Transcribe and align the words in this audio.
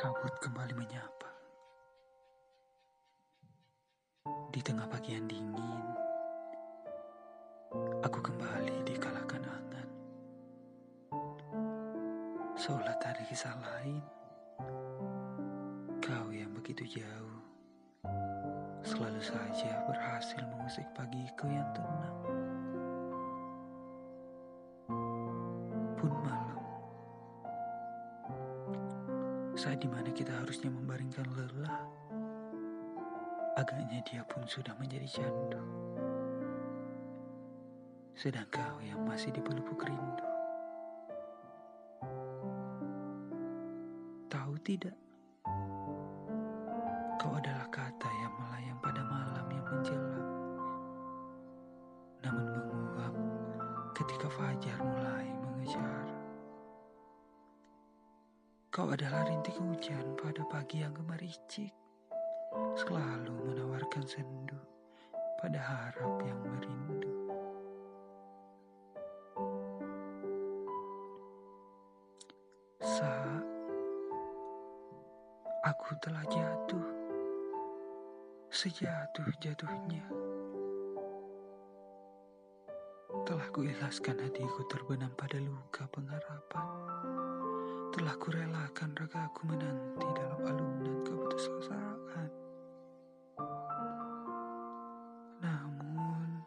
Kabut 0.00 0.32
kembali 0.40 0.72
menyapa. 0.80 1.28
Di 4.48 4.64
tengah 4.64 4.88
pagi 4.88 5.12
yang 5.12 5.28
dingin, 5.28 5.84
aku 8.00 8.24
kembali 8.24 8.80
dikalahkan 8.88 9.44
angan. 9.44 9.88
Seolah 12.56 12.96
tak 12.96 13.12
ada 13.12 13.28
kisah 13.28 13.52
lain, 13.60 14.00
kau 16.00 16.32
yang 16.32 16.56
begitu 16.56 16.96
jauh, 16.96 17.44
selalu 18.80 19.20
saja 19.20 19.84
berhasil 19.84 20.40
mengusik 20.48 20.88
pagiku 20.96 21.44
yang 21.44 21.68
tenang. 21.76 22.18
Pun 26.00 26.12
malam, 26.24 26.39
saat 29.60 29.76
di 29.76 29.92
mana 29.92 30.08
kita 30.08 30.32
harusnya 30.40 30.72
membaringkan 30.72 31.28
lelah, 31.36 31.84
agaknya 33.60 34.00
dia 34.08 34.24
pun 34.24 34.40
sudah 34.48 34.72
menjadi 34.80 35.20
candu. 35.20 35.60
Sedang 38.16 38.48
kau 38.48 38.80
yang 38.80 39.04
masih 39.04 39.28
dipelupuk 39.36 39.84
rindu. 39.84 40.24
Tahu 44.32 44.56
tidak? 44.64 44.96
Kau 47.20 47.36
adalah 47.36 47.68
kata 47.68 48.08
yang 48.08 48.32
melayang 48.40 48.80
pada 48.80 49.04
malam 49.04 49.44
yang 49.52 49.66
menjelang. 49.68 50.30
Namun 52.24 52.44
menguap 52.48 53.14
ketika 53.92 54.24
fajar 54.32 54.80
mulai 54.80 55.09
Kau 58.70 58.86
adalah 58.86 59.26
rintik 59.26 59.58
hujan 59.58 60.14
pada 60.14 60.46
pagi 60.46 60.78
yang 60.78 60.94
gemericik. 60.94 61.74
Selalu 62.78 63.34
menawarkan 63.50 64.06
sendu 64.06 64.54
pada 65.42 65.58
harap 65.58 66.14
yang 66.22 66.38
merindu. 66.38 67.10
Saat 72.78 73.42
aku 75.66 75.90
telah 75.98 76.22
jatuh, 76.30 76.88
sejatuh-jatuhnya. 78.54 80.06
Telah 83.26 83.48
kuikhlaskan 83.50 84.14
hatiku 84.22 84.62
terbenam 84.70 85.10
pada 85.18 85.42
luka 85.42 85.90
pengharapan. 85.90 87.19
Telah 88.00 88.16
kurelakan 88.16 88.96
ragaku 88.96 89.44
menanti 89.44 90.08
dalam 90.16 90.40
alunan 90.40 91.04
keputusasaan. 91.04 92.30
Namun, 95.44 96.40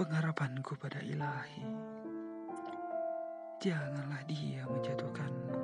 pengharapanku 0.00 0.80
pada 0.80 1.04
ilahi, 1.04 1.68
janganlah 3.60 4.24
dia 4.24 4.64
menjatuhkanmu 4.64 5.60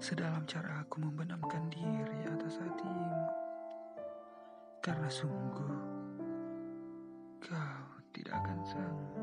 sedalam 0.00 0.48
cara 0.48 0.88
aku 0.88 1.04
membenamkan 1.04 1.68
diri 1.68 2.16
atas 2.32 2.56
hatimu. 2.64 3.28
Karena 4.80 5.12
sungguh, 5.12 5.76
kau 7.44 7.92
tidak 8.16 8.40
akan 8.40 8.60
sanggup. 8.64 9.21